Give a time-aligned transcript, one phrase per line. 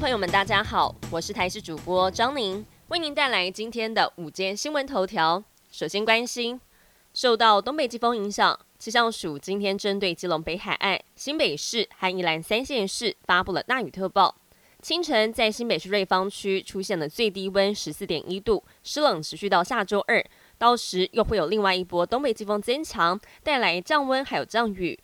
[0.00, 5.42] 朋友们，大家好，我是台视主播张宁，为您带来今天的午间新闻头条。
[5.70, 6.60] 首先关心，
[7.14, 14.34] 受到东北季风影响，气象署今天针对基隆北海岸、新北市和宜兰三县市发布了大雨特报。
[14.82, 20.22] 清晨在新北市瑞芳区出现了最低温十四点一度，湿冷持续到下周二，
[20.58, 24.98] 到时又会有另外一波东北季风增强，带来降温还有降雨。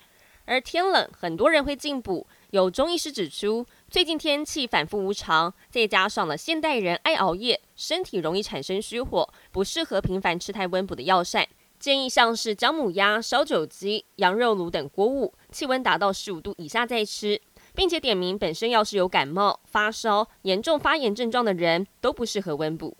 [0.47, 2.27] 而天冷，很多人会进补。
[2.51, 11.49] 有中医师指出，最近天气反复无常，再加上了现代人爱熬夜，身体容易产生虚火，不适合频繁吃太温补的药膳。
[11.81, 17.41] 建议像是姜母鸭、烧酒鸡、羊肉炉等锅物，气温达到十五度以下再吃，
[17.75, 22.97] 并且点名本身要是有感冒、发烧、严重发炎症状的人，都不适合温补。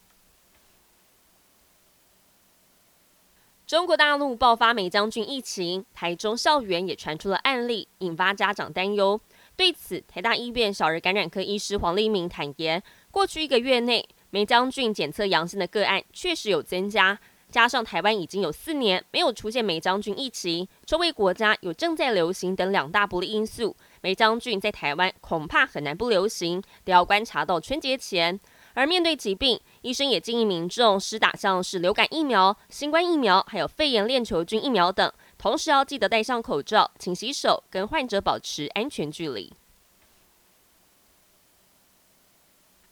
[3.65, 9.21] 中国大陆爆发梅将军疫情，台中校园也传出了案例，引发家长担忧。
[9.61, 28.41] 对此，台大医院小儿感染科医师黄立明坦言，过去一个月内梅将军检测阳性的个案确实有增加，加上台湾已经有四年没有出现梅将军疫情，周围国家有正在流行等两大不利因素，梅将军在台湾恐怕很难不流行，得要观察到春节前。
[28.73, 39.51] 而面对疾病，医生也建议民众施打像是流感疫苗、新冠疫苗，还有肺炎链球菌疫苗等，同时要记得戴上口罩、勤洗手，跟患者保持安全距离。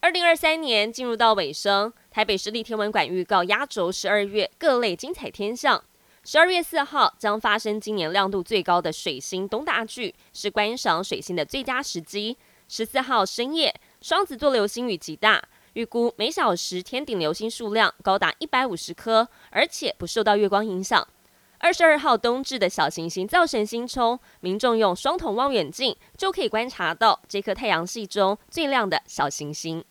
[0.00, 5.84] 二零二三年进入到尾声，台北市立天文馆预告压轴十二月各类精彩天象。
[6.24, 12.38] 十二月四号将发生今年亮度最高的水星东大距，是观赏水星的最佳时机。
[12.66, 15.46] 十四号深夜，双子座流星雨极大。
[15.74, 21.06] 预估每小时天顶流星数量高达一百五十颗，而且不受到月光影响。
[21.60, 29.84] 二十二号冬至的小行星造神星冲，民众用双筒望远镜就可以观察到这颗太阳系中最亮的小行星。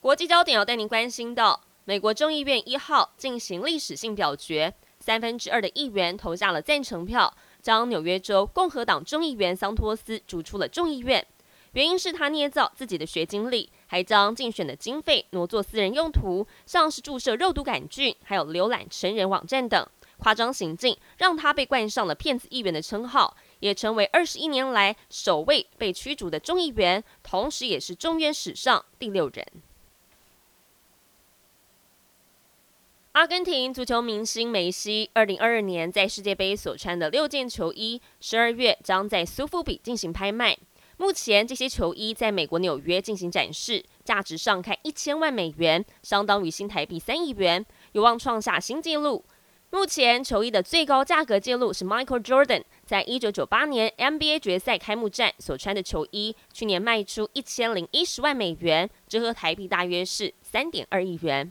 [0.00, 11.26] 国际焦点要带您关心到，美国众议院一号进行历史性表决，三分之二的议员投下了赞成票，将纽约州共和党众议员桑托斯逐出了众议院。
[11.72, 19.86] 原因是他捏造自己的学经历，还将竞选的经费挪作私人用途，像是注射肉毒杆菌，还有浏览成人网站等
[20.18, 29.46] 夸张行径，让他被冠上了骗子议员的称号，也成为二十一年来首位被驱逐的众议员，同时也是众院史上第六人。
[33.12, 40.56] 阿根廷足球明星梅西，二零二二年在世界杯所穿的六件球衣，十二月将在苏富比进行拍卖。
[41.00, 49.24] 目前这些球衣在美国纽约进行展示，价值上看一千万美元，相当于新台币三亿元，有望创下新纪录。
[49.70, 61.50] 目前球衣的最高价格记录是 Michael Jordan 在一九九八年 NBA 决赛开幕战所穿的球衣，去年卖出一千零一十万美元，折合台币大约是三点二亿元。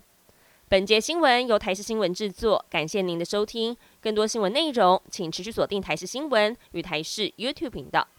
[0.68, 3.76] 本节新闻由台视新闻制作，感谢您的收听。
[4.00, 8.10] 更多新闻内容，请持续锁定台视新闻与台视 YouTube 频道。